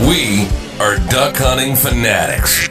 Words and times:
We 0.00 0.46
are 0.78 0.96
duck 1.08 1.36
hunting 1.36 1.74
fanatics, 1.74 2.68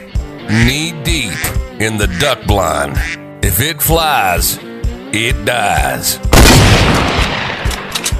knee 0.48 0.92
deep 1.02 1.36
in 1.80 1.98
the 1.98 2.06
duck 2.20 2.46
blind. 2.46 2.96
If 3.44 3.60
it 3.60 3.82
flies, 3.82 4.60
it 5.12 5.44
dies. 5.44 6.18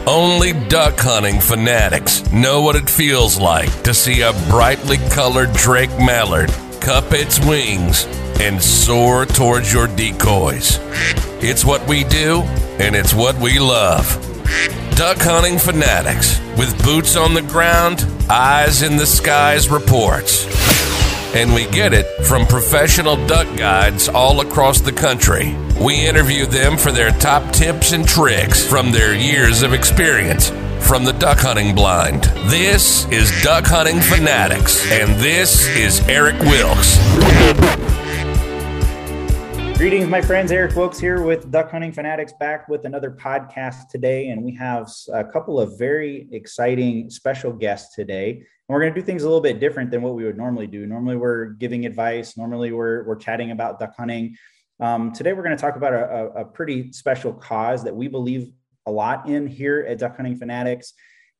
Only 0.08 0.54
duck 0.68 0.98
hunting 0.98 1.40
fanatics 1.40 2.28
know 2.32 2.62
what 2.62 2.74
it 2.74 2.90
feels 2.90 3.38
like 3.38 3.70
to 3.84 3.94
see 3.94 4.22
a 4.22 4.32
brightly 4.50 4.98
colored 5.10 5.52
Drake 5.52 5.96
mallard 6.00 6.50
cup 6.80 7.12
its 7.12 7.38
wings 7.46 8.06
and 8.40 8.60
soar 8.60 9.24
towards 9.24 9.72
your 9.72 9.86
decoys. 9.86 10.80
It's 11.40 11.64
what 11.64 11.86
we 11.86 12.02
do, 12.02 12.42
and 12.80 12.96
it's 12.96 13.14
what 13.14 13.38
we 13.38 13.60
love. 13.60 14.35
Duck 14.96 15.18
hunting 15.18 15.58
fanatics 15.58 16.40
with 16.56 16.82
boots 16.82 17.16
on 17.16 17.34
the 17.34 17.42
ground, 17.42 18.06
eyes 18.30 18.80
in 18.80 18.96
the 18.96 19.04
skies 19.04 19.68
reports. 19.68 20.46
And 21.34 21.52
we 21.52 21.66
get 21.66 21.92
it 21.92 22.06
from 22.24 22.46
professional 22.46 23.16
duck 23.26 23.46
guides 23.58 24.08
all 24.08 24.40
across 24.40 24.80
the 24.80 24.92
country. 24.92 25.54
We 25.78 26.06
interview 26.06 26.46
them 26.46 26.78
for 26.78 26.92
their 26.92 27.10
top 27.10 27.52
tips 27.52 27.92
and 27.92 28.08
tricks 28.08 28.66
from 28.66 28.90
their 28.90 29.14
years 29.14 29.60
of 29.60 29.74
experience 29.74 30.48
from 30.80 31.04
the 31.04 31.12
duck 31.12 31.40
hunting 31.40 31.74
blind. 31.74 32.24
This 32.46 33.06
is 33.08 33.30
Duck 33.42 33.66
Hunting 33.66 34.00
Fanatics, 34.00 34.90
and 34.90 35.20
this 35.20 35.68
is 35.76 36.00
Eric 36.08 36.40
Wilkes. 36.40 36.96
Greetings, 39.76 40.08
my 40.08 40.22
friends. 40.22 40.50
Eric 40.52 40.74
Wilkes 40.74 40.98
here 40.98 41.20
with 41.20 41.50
Duck 41.50 41.70
Hunting 41.70 41.92
Fanatics, 41.92 42.32
back 42.40 42.66
with 42.66 42.86
another 42.86 43.10
podcast 43.10 43.90
today. 43.90 44.30
And 44.30 44.42
we 44.42 44.54
have 44.54 44.90
a 45.12 45.22
couple 45.22 45.60
of 45.60 45.78
very 45.78 46.26
exciting 46.32 47.10
special 47.10 47.52
guests 47.52 47.94
today. 47.94 48.30
And 48.30 48.44
we're 48.68 48.80
going 48.80 48.94
to 48.94 48.98
do 48.98 49.04
things 49.04 49.24
a 49.24 49.26
little 49.26 49.42
bit 49.42 49.60
different 49.60 49.90
than 49.90 50.00
what 50.00 50.14
we 50.14 50.24
would 50.24 50.38
normally 50.38 50.66
do. 50.66 50.86
Normally, 50.86 51.16
we're 51.16 51.48
giving 51.48 51.84
advice, 51.84 52.38
normally, 52.38 52.72
we're, 52.72 53.04
we're 53.04 53.16
chatting 53.16 53.50
about 53.50 53.78
duck 53.78 53.94
hunting. 53.94 54.38
Um, 54.80 55.12
today, 55.12 55.34
we're 55.34 55.42
going 55.42 55.54
to 55.54 55.60
talk 55.60 55.76
about 55.76 55.92
a, 55.92 56.40
a, 56.40 56.44
pretty 56.46 56.90
special 56.92 57.34
cause 57.34 57.84
that 57.84 57.94
we 57.94 58.08
believe 58.08 58.50
a 58.86 58.90
lot 58.90 59.28
in 59.28 59.46
here 59.46 59.84
at 59.86 59.98
Duck 59.98 60.16
Hunting 60.16 60.36
Fanatics. 60.36 60.94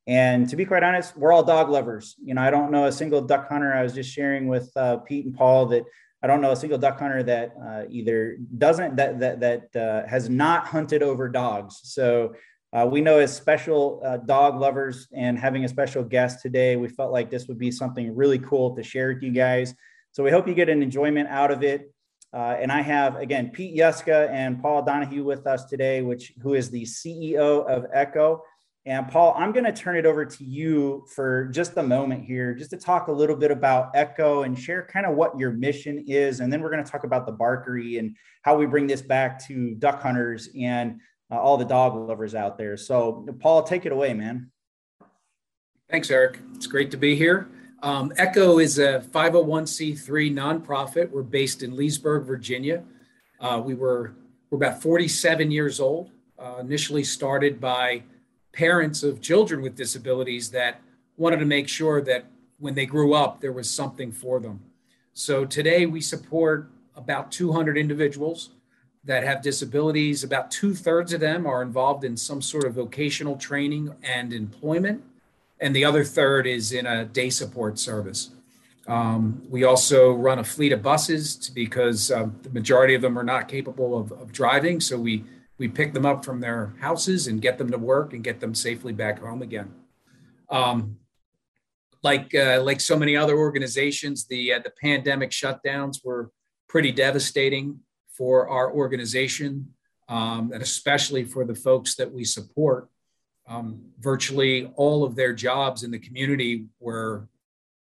And 0.07 0.47
to 0.51 0.57
be 0.57 0.67
quite 0.67 0.83
honest, 0.83 1.17
we're 1.17 1.33
all 1.33 1.43
dog 1.43 1.71
lovers. 1.71 2.17
You 2.23 2.35
know, 2.35 2.43
I 2.43 2.51
don't 2.51 2.71
know 2.71 2.85
a 2.85 2.93
single 2.93 3.23
duck 3.23 3.49
hunter. 3.49 3.73
I 3.73 3.83
was 3.83 3.95
just 3.95 4.13
sharing 4.13 4.47
with 4.47 4.71
uh, 4.77 4.99
Pete 4.99 5.25
and 5.25 5.35
Paul 5.35 5.67
that 5.67 5.85
I 6.23 6.27
don't 6.27 6.41
know 6.41 6.53
a 6.53 6.57
single 6.57 6.79
duck 6.79 6.99
hunter 6.99 7.23
that 7.23 7.55
uh, 7.63 7.83
either 7.91 8.39
doesn't 8.57 8.97
that 8.97 9.21
that 9.21 9.41
that 9.41 9.77
uh, 9.77 10.07
has 10.09 10.29
not 10.29 10.67
hunted 10.67 11.03
over 11.03 11.29
dogs. 11.29 11.81
So 11.85 12.35
uh, 12.73 12.87
we 12.91 13.01
know 13.01 13.19
as 13.19 13.35
special 13.35 14.03
uh, 14.05 14.17
dog 14.19 14.59
lovers 14.59 15.09
and 15.15 15.39
having 15.39 15.65
a 15.65 15.69
special 15.69 16.03
guest 16.03 16.43
today, 16.43 16.77
we 16.77 16.89
felt 16.89 17.13
like 17.13 17.31
this 17.31 17.47
would 17.49 17.59
be 17.59 17.71
something 17.71 18.15
really 18.15 18.39
cool 18.39 18.75
to 18.77 18.83
share 18.83 19.13
with 19.15 19.23
you 19.23 19.31
guys. 19.31 19.75
So 20.13 20.23
we 20.25 20.31
hope 20.31 20.49
you 20.49 20.55
get 20.55 20.69
an 20.69 20.83
enjoyment 20.83 21.29
out 21.29 21.51
of 21.51 21.63
it. 21.63 21.93
Uh, 22.33 22.57
and 22.61 22.73
I 22.73 22.83
have 22.83 23.17
again 23.17 23.51
Pete 23.51 23.77
Yuska 23.77 24.29
and 24.31 24.61
Paul 24.61 24.83
Donahue 24.83 25.25
with 25.25 25.47
us 25.47 25.65
today, 25.67 26.03
which 26.03 26.33
who 26.43 26.55
is 26.55 26.71
the 26.71 26.83
CEO 26.83 27.67
of 27.67 27.87
Echo. 27.93 28.43
And 28.87 29.09
Paul, 29.09 29.35
I'm 29.37 29.51
going 29.51 29.65
to 29.65 29.73
turn 29.73 29.97
it 29.97 30.07
over 30.07 30.25
to 30.25 30.45
you 30.45 31.05
for 31.13 31.47
just 31.47 31.77
a 31.77 31.83
moment 31.83 32.25
here, 32.25 32.55
just 32.55 32.71
to 32.71 32.77
talk 32.77 33.09
a 33.09 33.13
little 33.13 33.35
bit 33.35 33.51
about 33.51 33.91
Echo 33.97 34.45
and 34.45 34.57
share 34.57 34.87
kind 34.87 35.05
of 35.05 35.17
what 35.17 35.37
your 35.37 35.51
mission 35.51 36.05
is. 36.07 36.39
And 36.39 36.53
then 36.53 36.63
we're 36.63 36.71
going 36.71 36.85
to 36.85 36.91
talk 36.91 37.03
about 37.03 37.27
the 37.27 37.33
Barkery 37.33 37.99
and 37.99 38.15
how 38.43 38.57
we 38.57 38.65
bring 38.65 38.87
this 38.87 39.03
back 39.03 39.45
to 39.49 39.75
duck 39.75 40.01
hunters 40.01 40.51
and 40.57 41.01
uh, 41.33 41.35
all 41.35 41.57
the 41.57 41.65
dog 41.65 41.97
lovers 41.97 42.37
out 42.37 42.59
there. 42.59 42.77
So, 42.77 43.27
Paul, 43.41 43.65
take 43.65 43.87
it 43.87 43.93
away, 43.93 44.15
man. 44.15 44.53
Thanks, 45.91 46.09
Eric. 46.09 46.39
It's 46.55 46.69
great 46.69 46.93
to 46.93 46.97
be 46.97 47.17
here. 47.17 47.49
Um, 47.83 48.13
Echo 48.17 48.61
is 48.61 48.79
a 48.79 49.01
501c3 49.11 50.33
nonprofit. 50.33 51.11
We're 51.11 51.25
based 51.25 51.65
in 51.65 51.75
Leesburg, 51.75 52.25
Virginia. 52.25 52.85
Uh, 53.41 53.61
we 53.65 53.75
were 53.75 54.15
we're 54.51 54.59
about 54.59 54.81
47 54.81 55.51
years 55.51 55.81
old. 55.81 56.13
Uh, 56.39 56.59
initially 56.61 57.03
started 57.03 57.61
by 57.61 58.05
parents 58.57 59.03
of 59.03 59.21
children 59.21 59.61
with 59.61 59.77
disabilities 59.77 60.51
that 60.51 60.81
wanted 61.19 61.37
to 61.37 61.45
make 61.45 61.69
sure 61.69 62.01
that 62.01 62.25
when 62.59 62.75
they 62.75 62.87
grew 62.87 63.13
up, 63.13 63.39
there 63.39 63.53
was 63.53 63.71
something 63.71 64.11
for 64.11 64.41
them. 64.41 64.59
So 65.13 65.45
today 65.45 65.85
we 65.85 66.01
support 66.01 66.71
about 66.95 67.31
200 67.31 67.77
individuals 67.77 68.51
that 69.05 69.25
have 69.25 69.43
disabilities. 69.43 70.25
About 70.25 70.51
two 70.51 70.75
thirds 70.75 71.13
of 71.13 71.21
them 71.21 71.47
are 71.47 71.61
involved 71.61 72.03
in 72.03 72.17
some 72.17 72.41
sort 72.41 72.65
of 72.65 72.73
vocational 72.75 73.37
training 73.37 73.95
and 74.03 74.33
employment, 74.33 75.05
and 75.61 75.77
the 75.77 75.85
other 75.85 76.03
third 76.03 76.47
is 76.47 76.73
in 76.73 76.87
a 76.87 77.05
day 77.05 77.29
support 77.29 77.79
service. 77.79 78.31
Um, 78.89 79.43
we 79.51 79.65
also 79.65 80.13
run 80.13 80.39
a 80.39 80.45
fleet 80.45 80.73
of 80.73 80.83
buses 80.83 81.51
because 81.51 82.11
uh, 82.11 82.29
the 82.43 82.51
majority 82.51 82.95
of 82.95 83.03
them 83.03 83.19
are 83.19 83.25
not 83.25 83.49
capable 83.49 83.99
of, 83.99 84.13
of 84.13 84.33
driving. 84.33 84.81
So 84.81 84.97
we 84.97 85.25
we 85.59 85.69
pick 85.69 85.95
them 85.95 86.07
up 86.07 86.25
from 86.25 86.41
their 86.41 86.75
houses 86.81 87.27
and 87.27 87.41
get 87.41 87.59
them 87.59 87.71
to 87.71 87.79
work 87.79 88.13
and 88.13 88.23
get 88.23 88.41
them 88.41 88.55
safely 88.55 88.93
back 88.93 89.21
home 89.21 89.43
again. 89.43 89.73
Um, 90.51 90.99
like 92.03 92.35
uh, 92.35 92.63
like 92.63 92.81
so 92.81 92.97
many 92.97 93.17
other 93.17 93.37
organizations, 93.37 94.27
the 94.27 94.55
uh, 94.55 94.61
the 94.61 94.73
pandemic 94.81 95.31
shutdowns 95.31 96.05
were 96.05 96.31
pretty 96.69 96.93
devastating 96.93 97.81
for 98.17 98.49
our 98.49 98.73
organization, 98.73 99.73
um, 100.09 100.53
and 100.53 100.63
especially 100.63 101.25
for 101.25 101.45
the 101.45 101.55
folks 101.55 101.97
that 101.97 102.13
we 102.13 102.25
support. 102.25 102.89
Um, 103.49 103.81
virtually 104.01 104.73
all 104.75 105.05
of 105.05 105.15
their 105.15 105.33
jobs 105.33 105.85
in 105.85 105.93
the 105.93 106.01
community 106.01 106.67
were 106.81 107.29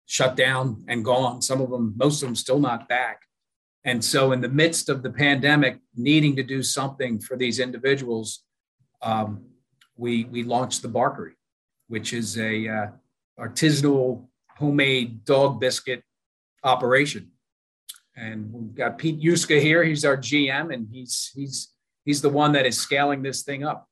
shut 0.04 0.36
down 0.36 0.84
and 0.86 1.02
gone. 1.04 1.40
Some 1.40 1.62
of 1.62 1.70
them, 1.70 1.94
most 1.96 2.22
of 2.22 2.28
them, 2.28 2.36
still 2.36 2.58
not 2.58 2.88
back. 2.88 3.22
And 3.86 4.04
so, 4.04 4.32
in 4.32 4.40
the 4.40 4.48
midst 4.48 4.88
of 4.88 5.04
the 5.04 5.10
pandemic, 5.10 5.78
needing 5.94 6.34
to 6.36 6.42
do 6.42 6.60
something 6.60 7.20
for 7.20 7.36
these 7.36 7.60
individuals, 7.60 8.42
um, 9.00 9.44
we 9.96 10.24
we 10.24 10.42
launched 10.42 10.82
the 10.82 10.88
Barkery, 10.88 11.34
which 11.86 12.12
is 12.12 12.36
a 12.36 12.68
uh, 12.68 12.86
artisanal 13.38 14.26
homemade 14.58 15.24
dog 15.24 15.60
biscuit 15.60 16.02
operation. 16.64 17.30
And 18.16 18.52
we've 18.52 18.74
got 18.74 18.98
Pete 18.98 19.20
Yuska 19.20 19.60
here. 19.60 19.84
He's 19.84 20.04
our 20.04 20.16
GM, 20.16 20.74
and 20.74 20.88
he's 20.90 21.30
he's 21.32 21.72
he's 22.04 22.20
the 22.20 22.28
one 22.28 22.52
that 22.52 22.66
is 22.66 22.76
scaling 22.76 23.22
this 23.22 23.42
thing 23.42 23.62
up. 23.62 23.88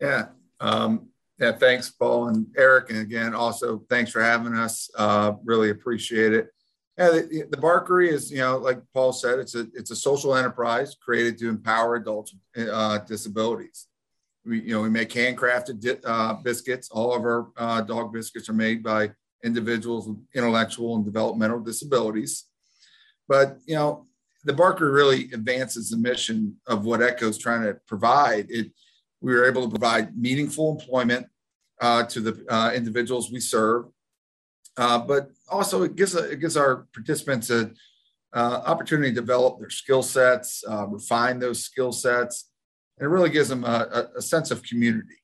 Yeah. 0.00 0.26
Um, 0.60 1.08
yeah. 1.40 1.50
Thanks, 1.50 1.90
Paul 1.90 2.28
and 2.28 2.46
Eric. 2.56 2.90
And 2.90 3.00
again, 3.00 3.34
also 3.34 3.84
thanks 3.90 4.12
for 4.12 4.22
having 4.22 4.54
us. 4.54 4.88
Uh, 4.96 5.32
really 5.44 5.70
appreciate 5.70 6.32
it. 6.32 6.53
Yeah, 6.96 7.10
the, 7.10 7.46
the 7.50 7.56
Barkery 7.56 8.08
is, 8.08 8.30
you 8.30 8.38
know, 8.38 8.56
like 8.58 8.78
Paul 8.92 9.12
said, 9.12 9.40
it's 9.40 9.56
a 9.56 9.66
it's 9.74 9.90
a 9.90 9.96
social 9.96 10.36
enterprise 10.36 10.94
created 10.94 11.38
to 11.38 11.48
empower 11.48 11.96
adults 11.96 12.34
with 12.54 12.68
uh, 12.68 12.98
disabilities. 12.98 13.88
We, 14.46 14.60
you 14.60 14.74
know, 14.74 14.82
we 14.82 14.90
make 14.90 15.10
handcrafted 15.10 15.80
di- 15.80 16.04
uh, 16.04 16.34
biscuits. 16.34 16.90
All 16.90 17.12
of 17.14 17.22
our 17.22 17.48
uh, 17.56 17.80
dog 17.80 18.12
biscuits 18.12 18.48
are 18.48 18.54
made 18.54 18.84
by 18.84 19.10
individuals 19.42 20.06
with 20.06 20.18
intellectual 20.34 20.94
and 20.94 21.04
developmental 21.04 21.60
disabilities. 21.60 22.44
But 23.26 23.58
you 23.66 23.74
know, 23.74 24.06
the 24.44 24.52
Barkery 24.52 24.94
really 24.94 25.30
advances 25.32 25.90
the 25.90 25.96
mission 25.96 26.56
of 26.68 26.84
what 26.84 27.02
Echo 27.02 27.28
is 27.28 27.38
trying 27.38 27.62
to 27.62 27.74
provide. 27.88 28.46
It 28.50 28.70
we 29.20 29.32
were 29.32 29.46
able 29.46 29.64
to 29.64 29.70
provide 29.70 30.16
meaningful 30.16 30.78
employment 30.78 31.26
uh, 31.80 32.04
to 32.04 32.20
the 32.20 32.44
uh, 32.48 32.70
individuals 32.72 33.32
we 33.32 33.40
serve 33.40 33.86
uh, 34.76 34.98
but 34.98 35.30
also 35.48 35.82
it 35.82 35.96
gives 35.96 36.14
a, 36.14 36.30
it 36.30 36.40
gives 36.40 36.56
our 36.56 36.86
participants 36.92 37.50
a 37.50 37.70
uh, 38.34 38.62
opportunity 38.66 39.10
to 39.10 39.20
develop 39.20 39.60
their 39.60 39.70
skill 39.70 40.02
sets, 40.02 40.64
uh, 40.68 40.86
refine 40.86 41.38
those 41.38 41.62
skill 41.62 41.92
sets, 41.92 42.50
and 42.98 43.06
it 43.06 43.08
really 43.08 43.30
gives 43.30 43.48
them 43.48 43.64
a, 43.64 44.08
a 44.16 44.22
sense 44.22 44.50
of 44.50 44.62
community. 44.62 45.22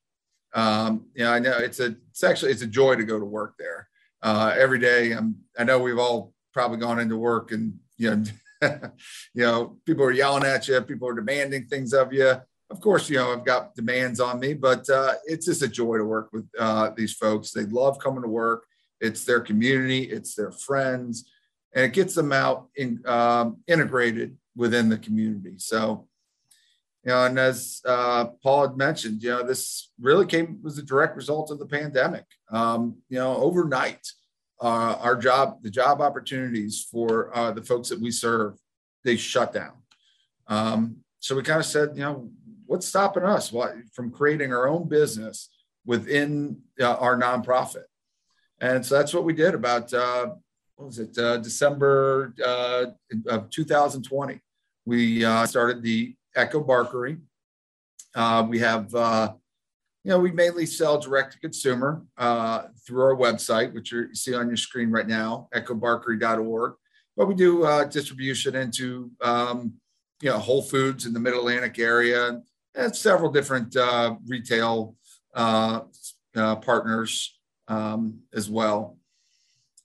Um, 0.54 1.06
you 1.14 1.24
know, 1.24 1.32
I 1.32 1.38
know 1.40 1.58
it's 1.58 1.80
a 1.80 1.96
it's 2.10 2.22
actually 2.22 2.52
it's 2.52 2.62
a 2.62 2.66
joy 2.66 2.96
to 2.96 3.04
go 3.04 3.18
to 3.18 3.24
work 3.24 3.54
there 3.58 3.88
uh, 4.22 4.54
every 4.56 4.78
day. 4.78 5.12
I'm, 5.12 5.36
I 5.58 5.64
know 5.64 5.78
we've 5.78 5.98
all 5.98 6.32
probably 6.52 6.78
gone 6.78 6.98
into 6.98 7.16
work 7.16 7.52
and 7.52 7.74
you 7.96 8.10
know 8.10 8.24
you 9.34 9.42
know 9.42 9.76
people 9.86 10.04
are 10.04 10.12
yelling 10.12 10.44
at 10.44 10.68
you, 10.68 10.80
people 10.82 11.08
are 11.08 11.14
demanding 11.14 11.66
things 11.66 11.92
of 11.92 12.12
you. 12.12 12.34
Of 12.70 12.80
course, 12.80 13.10
you 13.10 13.16
know 13.16 13.32
I've 13.32 13.44
got 13.44 13.74
demands 13.74 14.20
on 14.20 14.38
me, 14.38 14.54
but 14.54 14.88
uh, 14.88 15.14
it's 15.24 15.46
just 15.46 15.62
a 15.62 15.68
joy 15.68 15.96
to 15.96 16.04
work 16.04 16.32
with 16.32 16.48
uh, 16.58 16.90
these 16.96 17.14
folks. 17.14 17.50
They 17.50 17.64
love 17.64 17.98
coming 17.98 18.22
to 18.22 18.28
work 18.28 18.66
it's 19.00 19.24
their 19.24 19.40
community, 19.40 20.02
it's 20.04 20.34
their 20.34 20.52
friends, 20.52 21.30
and 21.74 21.84
it 21.84 21.92
gets 21.92 22.14
them 22.14 22.32
out 22.32 22.68
in, 22.76 23.00
um, 23.06 23.58
integrated 23.66 24.36
within 24.56 24.88
the 24.88 24.98
community. 24.98 25.54
So, 25.58 26.06
you 27.04 27.10
know, 27.10 27.24
and 27.24 27.38
as 27.38 27.80
uh, 27.86 28.26
Paul 28.42 28.68
had 28.68 28.76
mentioned, 28.76 29.22
you 29.22 29.30
know, 29.30 29.42
this 29.42 29.90
really 29.98 30.26
came 30.26 30.60
was 30.62 30.76
a 30.78 30.82
direct 30.82 31.16
result 31.16 31.50
of 31.50 31.58
the 31.58 31.66
pandemic. 31.66 32.24
Um, 32.50 32.96
you 33.08 33.18
know, 33.18 33.36
overnight, 33.36 34.06
uh, 34.60 34.96
our 35.00 35.16
job, 35.16 35.62
the 35.62 35.70
job 35.70 36.02
opportunities 36.02 36.86
for 36.90 37.34
uh, 37.34 37.52
the 37.52 37.62
folks 37.62 37.88
that 37.88 38.00
we 38.00 38.10
serve, 38.10 38.58
they 39.04 39.16
shut 39.16 39.54
down. 39.54 39.72
Um, 40.46 40.96
so 41.20 41.34
we 41.36 41.42
kind 41.42 41.60
of 41.60 41.66
said, 41.66 41.90
you 41.94 42.02
know, 42.02 42.30
what's 42.66 42.86
stopping 42.86 43.22
us 43.22 43.52
from 43.92 44.10
creating 44.10 44.52
our 44.52 44.68
own 44.68 44.88
business 44.88 45.48
within 45.86 46.58
uh, 46.78 46.96
our 46.96 47.18
nonprofit? 47.18 47.84
And 48.60 48.84
so 48.84 48.96
that's 48.96 49.14
what 49.14 49.24
we 49.24 49.32
did 49.32 49.54
about, 49.54 49.92
uh, 49.92 50.34
what 50.76 50.86
was 50.86 50.98
it, 50.98 51.16
uh, 51.16 51.38
December 51.38 52.34
uh, 52.44 52.86
of 53.28 53.50
2020. 53.50 54.40
We 54.84 55.24
uh, 55.24 55.46
started 55.46 55.82
the 55.82 56.14
Echo 56.36 56.62
Barkery. 56.62 57.20
Uh, 58.14 58.46
we 58.48 58.58
have, 58.58 58.94
uh, 58.94 59.32
you 60.04 60.10
know, 60.10 60.18
we 60.18 60.32
mainly 60.32 60.66
sell 60.66 60.98
direct 60.98 61.32
to 61.32 61.38
consumer 61.38 62.02
uh, 62.18 62.64
through 62.86 63.02
our 63.02 63.16
website, 63.16 63.72
which 63.72 63.92
you 63.92 64.14
see 64.14 64.34
on 64.34 64.48
your 64.48 64.56
screen 64.56 64.90
right 64.90 65.06
now, 65.06 65.48
echobarkery.org. 65.54 66.74
But 67.16 67.26
we 67.26 67.34
do 67.34 67.64
uh, 67.64 67.84
distribution 67.84 68.54
into, 68.54 69.10
um, 69.20 69.74
you 70.22 70.30
know, 70.30 70.38
Whole 70.38 70.62
Foods 70.62 71.06
in 71.06 71.12
the 71.12 71.20
Mid 71.20 71.34
Atlantic 71.34 71.78
area 71.78 72.40
and 72.74 72.96
several 72.96 73.30
different 73.30 73.76
uh, 73.76 74.16
retail 74.26 74.96
uh, 75.34 75.82
partners 76.34 77.39
um, 77.70 78.20
as 78.34 78.50
well. 78.50 78.98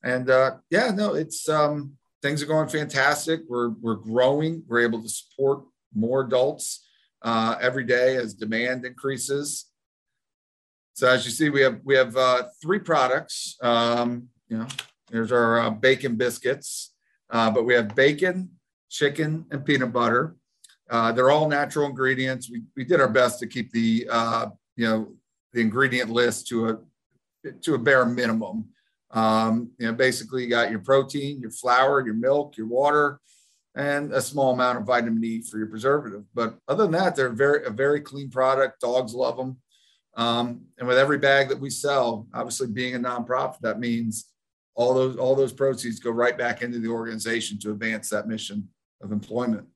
And 0.04 0.30
uh, 0.30 0.58
yeah, 0.70 0.92
no, 0.92 1.14
it's 1.14 1.48
um, 1.48 1.94
things 2.22 2.44
are 2.44 2.48
going 2.48 2.68
fantastic. 2.68 3.42
We're 3.48 3.70
we're 3.70 3.96
growing. 3.96 4.64
We're 4.68 4.82
able 4.82 5.02
to 5.02 5.10
support 5.10 5.64
more 5.94 6.22
adults 6.22 6.86
uh, 7.22 7.56
every 7.62 7.86
day 7.86 8.18
as 8.18 8.34
demand 8.34 8.86
increases. 8.86 9.66
So 10.94 11.08
as 11.08 11.26
you 11.26 11.32
see, 11.32 11.50
we 11.50 11.62
have 11.62 11.80
we 11.84 11.96
have 11.96 12.18
uh, 12.18 12.44
three 12.62 12.80
products. 12.80 13.58
Um, 13.62 14.30
you 14.50 14.58
know, 14.58 14.68
there's 15.10 15.32
our 15.32 15.60
uh, 15.60 15.70
bacon 15.70 16.16
biscuits, 16.16 16.94
uh, 17.30 17.50
but 17.52 17.64
we 17.64 17.74
have 17.74 17.96
bacon, 17.96 18.52
chicken, 18.90 19.46
and 19.52 19.66
peanut 19.66 19.94
butter. 19.94 20.36
Uh, 20.90 21.12
they're 21.12 21.32
all 21.32 21.50
natural 21.50 21.88
ingredients. 21.88 22.50
We, 22.50 22.62
we 22.76 22.86
did 22.86 23.02
our 23.02 23.10
best 23.10 23.40
to 23.40 23.48
keep 23.48 23.72
the 23.72 24.08
uh, 24.10 24.48
you 24.76 24.88
know 24.88 25.14
the 25.54 25.62
ingredient 25.62 26.10
list 26.10 26.48
to 26.50 26.70
a 26.70 26.78
to 27.62 27.76
a 27.76 27.80
bare 27.80 28.06
minimum. 28.06 28.66
Um, 29.12 29.72
you 29.78 29.88
know, 29.88 29.94
basically, 29.94 30.44
you 30.44 30.50
got 30.50 30.72
your 30.72 30.80
protein, 30.80 31.40
your 31.40 31.52
flour, 31.52 32.06
your 32.06 32.16
milk, 32.16 32.58
your 32.58 32.68
water, 32.68 33.20
and 33.76 34.12
a 34.14 34.22
small 34.22 34.54
amount 34.54 34.80
of 34.80 34.86
vitamin 34.86 35.24
E 35.24 35.42
for 35.42 35.58
your 35.58 35.68
preservative. 35.68 36.24
But 36.34 36.58
other 36.68 36.84
than 36.84 36.94
that, 36.94 37.16
they're 37.16 37.30
very 37.30 37.66
a 37.66 37.70
very 37.70 38.02
clean 38.02 38.30
product. 38.30 38.82
Dogs 38.82 39.14
love 39.14 39.38
them. 39.38 39.58
Um, 40.18 40.62
and 40.78 40.88
with 40.88 40.98
every 40.98 41.18
bag 41.18 41.50
that 41.50 41.60
we 41.60 41.70
sell, 41.70 42.28
obviously 42.34 42.68
being 42.68 42.96
a 42.96 43.00
nonprofit, 43.00 43.60
that 43.62 43.80
means 43.80 44.26
all 44.76 44.94
those 44.94 45.18
all 45.18 45.36
those 45.36 45.54
proceeds 45.54 46.00
go 46.00 46.12
right 46.12 46.38
back 46.38 46.62
into 46.62 46.80
the 46.80 46.90
organization 46.90 47.60
to 47.60 47.72
advance 47.72 48.10
that 48.10 48.28
mission 48.28 48.70
of 49.02 49.12
employment. 49.12 49.68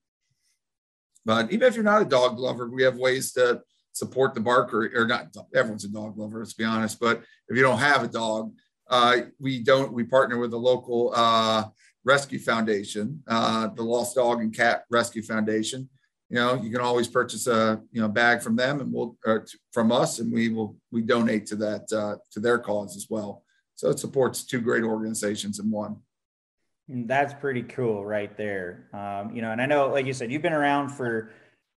But 1.24 1.52
even 1.52 1.68
if 1.68 1.74
you're 1.74 1.84
not 1.84 2.02
a 2.02 2.06
dog 2.06 2.38
lover, 2.38 2.68
we 2.68 2.82
have 2.82 2.96
ways 2.96 3.32
to 3.32 3.62
support 3.92 4.34
the 4.34 4.40
barker, 4.40 4.90
or 4.94 5.06
not 5.06 5.34
everyone's 5.54 5.84
a 5.84 5.88
dog 5.88 6.16
lover, 6.16 6.38
let's 6.38 6.54
be 6.54 6.64
honest. 6.64 7.00
But 7.00 7.22
if 7.48 7.56
you 7.56 7.62
don't 7.62 7.78
have 7.78 8.02
a 8.02 8.08
dog, 8.08 8.52
uh, 8.88 9.18
we 9.38 9.62
don't. 9.62 9.92
We 9.92 10.04
partner 10.04 10.38
with 10.38 10.52
a 10.52 10.58
local 10.58 11.12
uh, 11.14 11.64
rescue 12.04 12.38
foundation, 12.38 13.22
uh, 13.28 13.68
the 13.68 13.82
Lost 13.82 14.16
Dog 14.16 14.40
and 14.40 14.54
Cat 14.54 14.84
Rescue 14.90 15.22
Foundation. 15.22 15.88
You 16.28 16.36
know, 16.36 16.54
you 16.62 16.70
can 16.70 16.80
always 16.80 17.08
purchase 17.08 17.46
a 17.46 17.80
you 17.92 18.00
know 18.00 18.08
bag 18.08 18.42
from 18.42 18.56
them, 18.56 18.80
and 18.80 18.92
we'll 18.92 19.16
from 19.72 19.92
us, 19.92 20.18
and 20.18 20.32
we 20.32 20.48
will 20.48 20.76
we 20.90 21.02
donate 21.02 21.46
to 21.46 21.56
that 21.56 21.92
uh, 21.92 22.16
to 22.32 22.40
their 22.40 22.58
cause 22.58 22.96
as 22.96 23.06
well. 23.08 23.44
So 23.74 23.90
it 23.90 23.98
supports 23.98 24.44
two 24.44 24.60
great 24.60 24.84
organizations 24.84 25.58
in 25.58 25.70
one. 25.70 25.96
That's 26.88 27.32
pretty 27.32 27.62
cool, 27.62 28.04
right 28.04 28.36
there. 28.36 28.88
Um, 28.92 29.34
you 29.34 29.42
know, 29.42 29.52
and 29.52 29.62
I 29.62 29.66
know, 29.66 29.88
like 29.88 30.06
you 30.06 30.12
said, 30.12 30.32
you've 30.32 30.42
been 30.42 30.52
around 30.52 30.88
for 30.88 31.30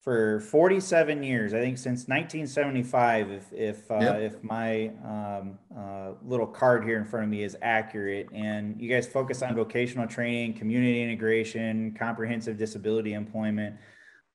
for 0.01 0.39
47 0.39 1.21
years. 1.21 1.53
I 1.53 1.59
think 1.59 1.77
since 1.77 2.07
1975, 2.07 3.31
if 3.31 3.53
if 3.53 3.91
uh, 3.91 3.99
yep. 3.99 4.19
if 4.19 4.43
my 4.43 4.87
um, 5.05 5.59
uh, 5.77 6.13
little 6.25 6.47
card 6.47 6.83
here 6.83 6.97
in 6.97 7.05
front 7.05 7.23
of 7.23 7.29
me 7.29 7.43
is 7.43 7.55
accurate, 7.61 8.27
and 8.33 8.79
you 8.81 8.89
guys 8.89 9.07
focus 9.07 9.43
on 9.43 9.55
vocational 9.55 10.07
training, 10.07 10.55
community 10.55 11.03
integration, 11.03 11.95
comprehensive 11.97 12.57
disability 12.57 13.13
employment, 13.13 13.75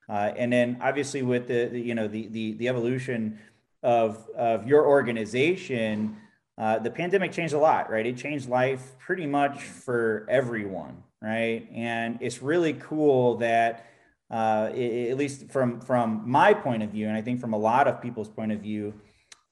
uh, 0.09 0.33
and 0.37 0.53
then 0.53 0.79
obviously 0.81 1.23
with 1.23 1.49
the, 1.49 1.67
the, 1.67 1.81
you 1.81 1.95
know 1.95 2.07
the 2.07 2.29
the 2.29 2.53
the 2.55 2.69
evolution 2.69 3.39
of 3.83 4.29
of 4.37 4.67
your 4.67 4.87
organization. 4.87 6.17
Uh, 6.59 6.79
the 6.79 6.91
pandemic 6.91 7.33
changed 7.33 7.53
a 7.53 7.59
lot, 7.59 7.91
right? 7.91 8.07
It 8.07 8.17
changed 8.17 8.49
life 8.49 8.93
pretty 8.99 9.27
much 9.27 9.63
for 9.63 10.27
everyone, 10.31 11.03
right? 11.21 11.69
And 11.71 12.17
it's 12.23 12.41
really 12.41 12.73
cool 12.73 13.37
that 13.39 13.85
uh, 14.31 14.71
at 14.73 15.17
least 15.17 15.51
from 15.51 15.81
from 15.81 16.23
my 16.29 16.53
point 16.53 16.83
of 16.83 16.91
view, 16.91 17.07
and 17.07 17.17
I 17.17 17.23
think 17.23 17.41
from 17.41 17.53
a 17.53 17.59
lot 17.59 17.87
of 17.87 18.03
people's 18.03 18.29
point 18.29 18.53
of 18.53 18.61
view, 18.61 18.95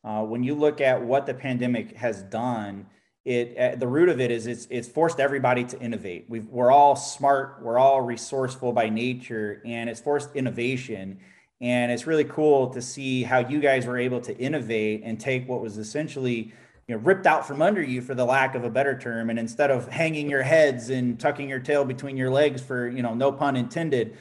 uh, 0.02 0.22
when 0.22 0.42
you 0.42 0.54
look 0.54 0.80
at 0.80 1.02
what 1.02 1.26
the 1.26 1.34
pandemic 1.34 1.96
has 1.96 2.22
done, 2.22 2.86
it 3.24 3.56
at 3.56 3.80
the 3.80 3.86
root 3.86 4.08
of 4.08 4.20
it 4.20 4.30
is 4.30 4.46
it's 4.46 4.66
it's 4.70 4.88
forced 4.88 5.20
everybody 5.20 5.64
to 5.64 5.80
innovate. 5.80 6.26
we 6.28 6.40
we're 6.40 6.72
all 6.72 6.96
smart, 6.96 7.60
we're 7.62 7.78
all 7.78 8.00
resourceful 8.02 8.72
by 8.72 8.88
nature, 8.88 9.62
and 9.64 9.88
it's 9.88 10.00
forced 10.00 10.34
innovation. 10.34 11.20
And 11.60 11.90
it's 11.92 12.06
really 12.06 12.24
cool 12.24 12.68
to 12.70 12.82
see 12.82 13.22
how 13.22 13.38
you 13.38 13.60
guys 13.60 13.86
were 13.86 13.96
able 13.96 14.20
to 14.22 14.36
innovate 14.36 15.02
and 15.04 15.18
take 15.18 15.48
what 15.48 15.62
was 15.62 15.78
essentially 15.78 16.52
you 16.88 16.94
know, 16.94 17.00
ripped 17.02 17.26
out 17.26 17.46
from 17.46 17.62
under 17.62 17.82
you 17.82 18.02
for 18.02 18.14
the 18.14 18.24
lack 18.24 18.54
of 18.54 18.64
a 18.64 18.70
better 18.70 18.98
term. 18.98 19.30
And 19.30 19.38
instead 19.38 19.70
of 19.70 19.88
hanging 19.88 20.28
your 20.28 20.42
heads 20.42 20.90
and 20.90 21.18
tucking 21.18 21.48
your 21.48 21.60
tail 21.60 21.84
between 21.84 22.16
your 22.16 22.30
legs 22.30 22.60
for, 22.60 22.88
you 22.88 23.02
know, 23.02 23.14
no 23.14 23.32
pun 23.32 23.56
intended, 23.56 24.18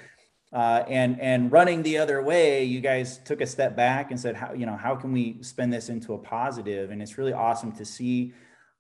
uh, 0.54 0.84
and 0.88 1.20
and 1.20 1.52
running 1.52 1.82
the 1.82 1.98
other 1.98 2.22
way, 2.22 2.64
you 2.64 2.80
guys 2.80 3.18
took 3.26 3.42
a 3.42 3.48
step 3.48 3.76
back 3.76 4.12
and 4.12 4.20
said, 4.20 4.36
how 4.36 4.54
you 4.54 4.68
know 4.68 4.78
how 4.78 4.96
can 4.96 5.12
we 5.12 5.38
spin 5.42 5.72
this 5.72 5.90
into 5.90 6.14
a 6.14 6.18
positive? 6.18 6.92
And 6.92 7.02
it's 7.02 7.18
really 7.18 7.34
awesome 7.34 7.72
to 7.74 7.86
see. 7.86 8.34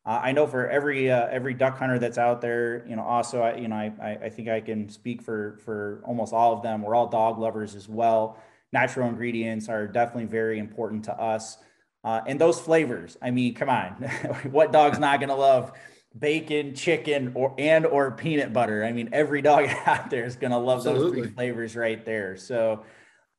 Uh, 0.06 0.20
I 0.22 0.34
know 0.34 0.46
for 0.46 0.70
every 0.70 1.10
uh, 1.10 1.28
every 1.32 1.56
duck 1.56 1.80
hunter 1.80 1.98
that's 1.98 2.20
out 2.20 2.42
there, 2.42 2.86
you 2.88 2.96
know, 2.96 3.02
also 3.02 3.42
I, 3.42 3.56
you 3.56 3.68
know 3.68 3.76
I, 3.76 4.20
I 4.24 4.30
think 4.30 4.50
I 4.50 4.62
can 4.62 4.88
speak 4.88 5.24
for 5.24 5.58
for 5.66 6.04
almost 6.06 6.32
all 6.32 6.54
of 6.54 6.62
them. 6.62 6.84
We're 6.84 6.94
all 6.94 7.08
dog 7.08 7.40
lovers 7.40 7.74
as 7.74 7.90
well. 7.90 8.38
Natural 8.72 9.10
ingredients 9.10 9.68
are 9.68 9.88
definitely 9.88 10.26
very 10.26 10.60
important 10.60 11.06
to 11.06 11.20
us, 11.20 11.58
uh, 12.04 12.22
and 12.28 12.40
those 12.40 12.60
flavors. 12.60 13.18
I 13.20 13.32
mean, 13.32 13.56
come 13.56 13.70
on, 13.70 13.94
what 14.52 14.72
dog's 14.72 15.00
not 15.00 15.20
going 15.20 15.30
to 15.30 15.36
love? 15.36 15.72
Bacon, 16.18 16.74
chicken, 16.76 17.32
or 17.36 17.54
and 17.58 17.86
or 17.86 18.12
peanut 18.12 18.54
butter. 18.54 18.84
I 18.84 18.92
mean, 18.92 19.10
every 19.12 19.42
dog 19.42 19.70
out 19.86 20.10
there 20.10 20.26
is 20.26 20.36
going 20.36 20.52
to 20.52 20.58
love 20.58 20.80
Absolutely. 20.80 21.22
those 21.22 21.28
three 21.28 21.34
flavors 21.34 21.76
right 21.76 22.04
there. 22.06 22.38
So, 22.38 22.84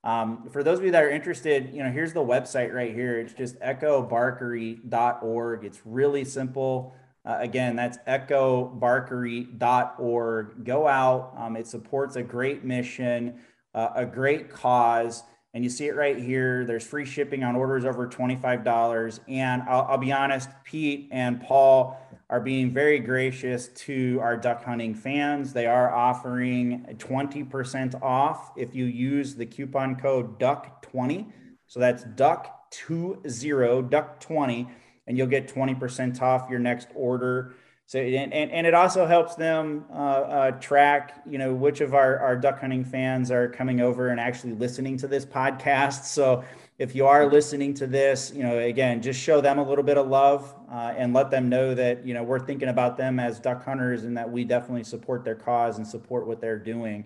um, 0.02 0.48
for 0.50 0.62
those 0.62 0.78
of 0.78 0.84
you 0.84 0.92
that 0.92 1.02
are 1.02 1.10
interested, 1.10 1.70
you 1.72 1.82
know, 1.82 1.90
here's 1.90 2.12
the 2.12 2.20
website 2.20 2.74
right 2.74 2.94
here. 2.94 3.18
It's 3.18 3.32
just 3.32 3.58
echobarkery.org. 3.60 5.64
It's 5.64 5.80
really 5.84 6.24
simple. 6.24 6.94
Uh, 7.24 7.38
again, 7.40 7.74
that's 7.74 7.96
echobarkery.org. 8.06 10.64
Go 10.64 10.86
out. 10.86 11.32
Um, 11.38 11.56
it 11.56 11.66
supports 11.66 12.16
a 12.16 12.22
great 12.22 12.64
mission, 12.64 13.40
uh, 13.74 13.92
a 13.94 14.04
great 14.04 14.50
cause. 14.50 15.22
And 15.54 15.62
you 15.62 15.70
see 15.70 15.86
it 15.86 15.94
right 15.94 16.18
here. 16.18 16.64
There's 16.64 16.84
free 16.84 17.06
shipping 17.06 17.44
on 17.44 17.54
orders 17.54 17.84
over 17.84 18.08
$25. 18.08 19.20
And 19.28 19.62
I'll, 19.62 19.82
I'll 19.82 19.98
be 19.98 20.12
honest, 20.12 20.50
Pete 20.64 21.08
and 21.12 21.40
Paul, 21.40 21.96
are 22.28 22.40
being 22.40 22.72
very 22.72 22.98
gracious 22.98 23.68
to 23.68 24.18
our 24.20 24.36
duck 24.36 24.64
hunting 24.64 24.94
fans. 24.94 25.52
They 25.52 25.66
are 25.66 25.94
offering 25.94 26.84
20% 26.98 28.02
off 28.02 28.50
if 28.56 28.74
you 28.74 28.86
use 28.86 29.36
the 29.36 29.46
coupon 29.46 29.94
code 29.94 30.40
DUCK20. 30.40 31.30
So 31.68 31.78
that's 31.78 32.04
DUCK20, 32.04 33.88
DUCK20, 33.88 34.70
and 35.06 35.16
you'll 35.16 35.26
get 35.28 35.46
20% 35.54 36.20
off 36.20 36.50
your 36.50 36.58
next 36.58 36.88
order. 36.94 37.54
So 37.86 37.98
and, 37.98 38.32
and, 38.32 38.50
and 38.50 38.66
it 38.66 38.72
also 38.72 39.06
helps 39.06 39.34
them 39.34 39.84
uh, 39.92 39.94
uh, 39.94 40.50
track, 40.52 41.22
you 41.28 41.36
know, 41.36 41.52
which 41.52 41.82
of 41.82 41.94
our, 41.94 42.18
our 42.18 42.34
duck 42.34 42.60
hunting 42.60 42.82
fans 42.82 43.30
are 43.30 43.46
coming 43.48 43.80
over 43.80 44.08
and 44.08 44.18
actually 44.18 44.54
listening 44.54 44.96
to 44.98 45.06
this 45.06 45.26
podcast. 45.26 46.04
So 46.04 46.44
if 46.78 46.94
you 46.94 47.06
are 47.06 47.30
listening 47.30 47.74
to 47.74 47.86
this, 47.86 48.32
you 48.34 48.42
know, 48.42 48.58
again, 48.58 49.02
just 49.02 49.20
show 49.20 49.40
them 49.42 49.58
a 49.58 49.68
little 49.68 49.84
bit 49.84 49.98
of 49.98 50.08
love 50.08 50.54
uh, 50.72 50.94
and 50.96 51.12
let 51.12 51.30
them 51.30 51.48
know 51.48 51.74
that, 51.74 52.06
you 52.06 52.14
know, 52.14 52.22
we're 52.22 52.40
thinking 52.40 52.68
about 52.68 52.96
them 52.96 53.20
as 53.20 53.38
duck 53.38 53.62
hunters 53.62 54.04
and 54.04 54.16
that 54.16 54.30
we 54.30 54.44
definitely 54.44 54.84
support 54.84 55.22
their 55.22 55.36
cause 55.36 55.76
and 55.76 55.86
support 55.86 56.26
what 56.26 56.40
they're 56.40 56.58
doing. 56.58 57.04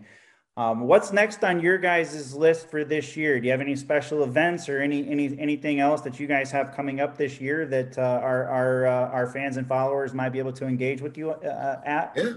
Um, 0.58 0.80
what's 0.80 1.12
next 1.12 1.44
on 1.44 1.60
your 1.60 1.78
guys' 1.78 2.34
list 2.34 2.68
for 2.68 2.84
this 2.84 3.16
year? 3.16 3.38
Do 3.38 3.46
you 3.46 3.52
have 3.52 3.60
any 3.60 3.76
special 3.76 4.24
events 4.24 4.68
or 4.68 4.82
any, 4.82 5.08
any 5.08 5.38
anything 5.38 5.78
else 5.78 6.00
that 6.00 6.18
you 6.18 6.26
guys 6.26 6.50
have 6.50 6.74
coming 6.74 6.98
up 6.98 7.16
this 7.16 7.40
year 7.40 7.64
that 7.66 7.96
uh, 7.96 8.02
our 8.02 8.48
our 8.48 8.86
uh, 8.88 9.08
our 9.10 9.28
fans 9.28 9.56
and 9.56 9.68
followers 9.68 10.12
might 10.12 10.30
be 10.30 10.40
able 10.40 10.52
to 10.54 10.66
engage 10.66 11.00
with 11.00 11.16
you 11.16 11.30
uh, 11.30 11.80
at? 11.84 12.12
Yeah, 12.16 12.32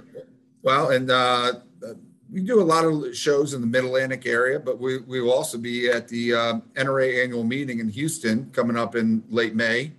well, 0.62 0.92
and 0.92 1.10
uh, 1.10 1.54
we 2.32 2.42
do 2.42 2.62
a 2.62 2.64
lot 2.64 2.86
of 2.86 3.18
shows 3.18 3.56
in 3.56 3.62
the 3.62 3.66
Mid 3.66 3.86
Atlantic 3.86 4.28
area, 4.28 4.60
but 4.60 4.80
we, 4.80 5.00
we 5.00 5.20
will 5.20 5.34
also 5.34 5.58
be 5.58 5.90
at 5.90 6.08
the 6.08 6.36
um, 6.36 6.62
NRA 6.76 7.24
annual 7.24 7.44
meeting 7.44 7.80
in 7.80 7.90
Houston 7.90 8.52
coming 8.54 8.78
up 8.78 8.96
in 8.96 9.24
late 9.30 9.56
May. 9.56 9.94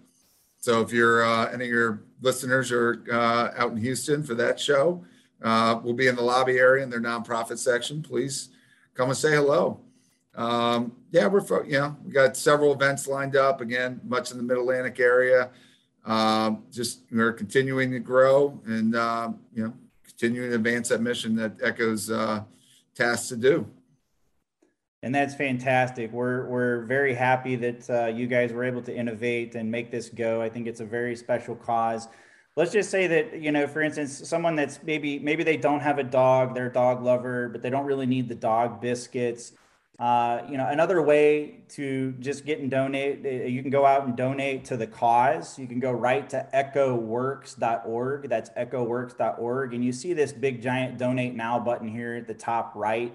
So 0.59 0.81
if 0.81 0.93
you're 0.93 1.25
uh, 1.25 1.47
any 1.47 1.65
of 1.65 1.71
your 1.71 2.05
listeners 2.21 2.71
are 2.71 3.03
uh, 3.11 3.51
out 3.57 3.73
in 3.73 3.79
Houston 3.79 4.23
for 4.23 4.35
that 4.37 4.61
show, 4.61 5.05
uh, 5.43 5.81
we'll 5.83 5.95
be 5.95 6.07
in 6.07 6.17
the 6.17 6.23
lobby 6.23 6.59
area 6.59 6.83
in 6.83 6.91
their 6.91 7.01
nonprofit 7.01 7.59
section. 7.59 8.03
Please 8.03 8.51
come 8.95 9.09
and 9.09 9.19
say 9.19 9.33
hello. 9.33 9.81
Um, 10.35 10.93
yeah, 11.11 11.27
we're 11.27 11.65
you 11.65 11.79
know 11.79 11.97
we 12.05 12.13
got 12.13 12.37
several 12.37 12.73
events 12.73 13.07
lined 13.07 13.37
up 13.37 13.61
again, 13.61 14.01
much 14.05 14.31
in 14.31 14.39
the 14.39 14.43
Mid 14.43 14.59
Atlantic 14.59 14.99
area. 15.01 15.51
um, 16.05 16.65
just 16.71 17.01
we're 17.11 17.33
continuing 17.33 17.91
to 17.93 17.99
grow 17.99 18.61
and 18.67 18.95
uh, 18.95 19.31
you 19.55 19.65
know 19.65 19.75
continuing 20.07 20.51
to 20.51 20.57
advance 20.57 20.89
that 20.89 21.01
mission 21.01 21.35
that 21.37 21.53
Echo's 21.63 22.11
uh, 22.11 22.43
tasked 22.95 23.29
to 23.29 23.37
do. 23.37 23.67
And 25.03 25.13
that's 25.15 25.35
fantastic. 25.35 26.13
We're 26.13 26.47
we're 26.47 26.83
very 26.83 27.13
happy 27.13 27.57
that 27.57 27.91
uh, 27.91 28.07
you 28.07 28.27
guys 28.27 28.53
were 28.53 28.65
able 28.65 28.83
to 28.83 28.97
innovate 28.97 29.55
and 29.57 29.71
make 29.71 29.91
this 29.91 30.09
go. 30.09 30.41
I 30.41 30.49
think 30.49 30.67
it's 30.67 30.81
a 30.81 30.85
very 30.85 31.17
special 31.17 31.57
cause. 31.57 32.09
Let's 32.55 32.73
just 32.73 32.91
say 32.91 33.07
that 33.07 33.41
you 33.41 33.51
know, 33.51 33.67
for 33.67 33.81
instance, 33.81 34.29
someone 34.29 34.57
that's 34.57 34.83
maybe 34.83 35.19
maybe 35.19 35.43
they 35.43 35.57
don't 35.57 35.81
have 35.81 35.99
a 35.99 36.05
dog, 36.05 36.55
they're 36.55 36.67
a 36.67 36.73
dog 36.73 37.03
lover, 37.03 37.49
but 37.49 37.63
they 37.63 37.71
don't 37.71 37.87
really 37.87 38.07
need 38.07 38.29
the 38.29 38.35
dog 38.35 38.81
biscuits. 38.81 39.53
Uh, 39.99 40.43
you 40.49 40.57
know, 40.57 40.67
another 40.69 41.01
way 41.01 41.61
to 41.69 42.13
just 42.19 42.45
get 42.45 42.59
and 42.59 42.71
donate, 42.71 43.25
uh, 43.25 43.29
you 43.29 43.63
can 43.63 43.71
go 43.71 43.87
out 43.87 44.05
and 44.05 44.17
donate 44.17 44.65
to 44.65 44.77
the 44.77 44.87
cause. 44.87 45.59
You 45.59 45.69
can 45.69 45.79
go 45.79 45.93
right 45.93 46.29
to 46.31 46.49
echoworks.org. 46.53 48.29
That's 48.29 48.51
echoworks.org. 48.51 49.75
And 49.75 49.85
you 49.85 49.93
see 49.93 50.13
this 50.13 50.33
big 50.33 50.61
giant 50.61 50.99
donate 50.99 51.37
now 51.37 51.61
button 51.61 51.87
here 51.87 52.17
at 52.17 52.27
the 52.27 52.35
top 52.35 52.73
right. 52.75 53.15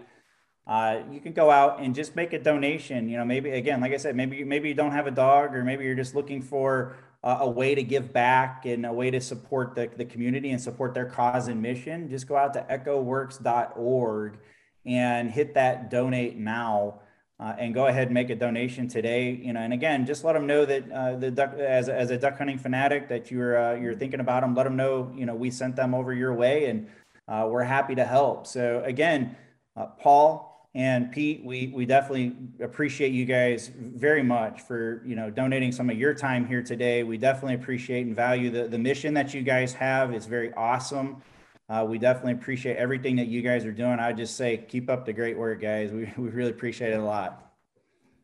Uh, 0.68 1.00
you 1.10 1.22
can 1.22 1.32
go 1.32 1.50
out 1.50 1.80
and 1.80 1.96
just 1.96 2.16
make 2.16 2.34
a 2.34 2.40
donation. 2.40 3.08
You 3.08 3.18
know, 3.18 3.26
maybe 3.26 3.52
again, 3.52 3.80
like 3.80 3.94
I 3.94 3.98
said, 3.98 4.16
maybe 4.16 4.44
maybe 4.44 4.68
you 4.68 4.76
don't 4.76 4.92
have 4.92 5.08
a 5.08 5.12
dog, 5.12 5.56
or 5.56 5.64
maybe 5.64 5.86
you're 5.86 5.96
just 5.96 6.14
looking 6.14 6.42
for 6.42 6.98
uh, 7.24 7.38
a 7.42 7.50
way 7.50 7.74
to 7.74 7.84
give 7.84 8.12
back 8.12 8.66
and 8.66 8.86
a 8.86 8.92
way 8.92 9.10
to 9.10 9.22
support 9.22 9.76
the, 9.76 9.90
the 9.96 10.04
community 10.04 10.52
and 10.52 10.62
support 10.62 10.94
their 10.94 11.06
cause 11.06 11.48
and 11.48 11.62
mission. 11.62 12.10
Just 12.10 12.28
go 12.28 12.36
out 12.36 12.54
to 12.54 12.66
echoworks.org 12.70 14.40
and 14.86 15.32
hit 15.32 15.54
that 15.54 15.90
donate 15.90 16.38
now. 16.38 17.00
Uh, 17.40 17.56
and 17.60 17.76
go 17.76 17.86
ahead 17.86 18.08
and 18.08 18.16
make 18.16 18.32
a 18.32 18.36
donation 18.36 18.88
today. 18.88 19.30
You 19.30 19.54
know, 19.54 19.60
and 19.60 19.72
again, 19.72 20.08
just 20.08 20.24
let 20.24 20.34
them 20.34 20.48
know 20.48 20.66
that 20.66 20.92
uh, 20.92 21.16
the 21.18 21.30
duck, 21.30 21.54
as, 21.54 21.88
as 21.88 22.10
a 22.10 22.18
duck 22.18 22.36
hunting 22.36 22.58
fanatic 22.58 23.10
that 23.10 23.30
you're 23.30 23.56
uh, 23.56 23.76
you're 23.76 23.94
thinking 23.94 24.20
about 24.20 24.42
them. 24.42 24.56
Let 24.56 24.64
them 24.64 24.76
know 24.76 25.14
you 25.16 25.28
know 25.28 25.36
we 25.36 25.52
sent 25.52 25.76
them 25.76 25.94
over 25.94 26.12
your 26.14 26.34
way, 26.34 26.66
and 26.66 26.88
uh, 27.28 27.48
we're 27.48 27.62
happy 27.62 27.94
to 27.94 28.06
help. 28.06 28.48
So 28.48 28.82
again, 28.84 29.36
uh, 29.76 29.86
Paul 29.86 30.57
and 30.78 31.12
Pete, 31.12 31.44
we 31.44 31.72
we 31.74 31.88
definitely 31.88 32.36
appreciate 32.62 33.12
you 33.12 33.26
guys 33.26 33.72
very 33.76 34.22
much 34.22 34.62
for 34.62 35.02
you 35.04 35.16
know 35.16 35.32
donating 35.32 35.72
some 35.72 35.90
of 35.90 35.98
your 35.98 36.14
time 36.14 36.48
here 36.48 36.62
today. 36.62 37.02
We 37.02 37.18
definitely 37.18 37.56
appreciate 37.56 38.06
and 38.06 38.16
value 38.16 38.52
the 38.52 38.68
the 38.68 38.78
mission 38.78 39.16
that 39.16 39.34
you 39.34 39.42
guys 39.42 39.74
have. 39.74 40.14
It's 40.14 40.28
very 40.28 40.54
awesome. 40.54 41.24
Uh, 41.68 41.84
we 41.90 41.98
definitely 41.98 42.34
appreciate 42.34 42.78
everything 42.78 43.16
that 43.16 43.26
you 43.26 43.42
guys 43.42 43.66
are 43.66 43.72
doing. 43.72 44.00
I 44.00 44.14
just 44.14 44.38
say 44.38 44.56
keep 44.56 44.88
up 44.88 45.04
the 45.04 45.14
great 45.14 45.36
work, 45.36 45.60
guys. 45.62 45.92
We, 45.92 46.14
we 46.16 46.30
really 46.30 46.52
appreciate 46.52 46.94
it 46.94 47.00
a 47.00 47.04
lot. 47.04 47.54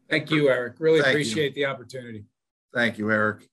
Thank 0.07 0.29
you, 0.29 0.47
Eric. 0.49 0.75
Really 0.77 1.01
Thank 1.01 1.13
appreciate 1.15 1.57
you. 1.57 1.65
the 1.65 1.71
opportunity. 1.71 2.23
Thank 2.71 2.99
you, 2.99 3.09
Eric. 3.09 3.49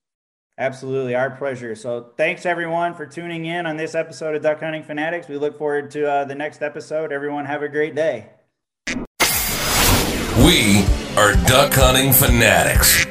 Absolutely, 0.59 1.15
our 1.15 1.31
pleasure. 1.31 1.73
So, 1.73 2.11
thanks 2.17 2.45
everyone 2.45 2.93
for 2.93 3.07
tuning 3.07 3.47
in 3.47 3.65
on 3.65 3.77
this 3.77 3.95
episode 3.95 4.35
of 4.35 4.43
Duck 4.43 4.59
Hunting 4.59 4.83
Fanatics. 4.83 5.27
We 5.27 5.37
look 5.37 5.57
forward 5.57 5.89
to 5.91 6.07
uh, 6.07 6.25
the 6.25 6.35
next 6.35 6.61
episode. 6.61 7.11
Everyone, 7.11 7.45
have 7.45 7.63
a 7.63 7.69
great 7.69 7.95
day. 7.95 8.29
We 10.37 10.85
are 11.17 11.33
duck 11.45 11.73
hunting 11.73 12.13
fanatics, 12.13 13.05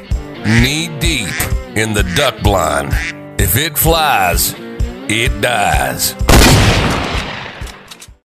knee 0.46 0.88
deep 1.00 1.34
in 1.76 1.92
the 1.92 2.02
duck 2.16 2.42
blind. 2.42 2.92
If 3.38 3.58
it 3.58 3.76
flies, 3.76 4.54
it 5.08 5.40
dies. 5.42 6.14